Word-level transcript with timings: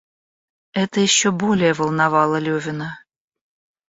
Это 0.73 0.99
еще 0.99 1.29
более 1.29 1.73
волновало 1.73 2.39
Левина. 2.39 2.97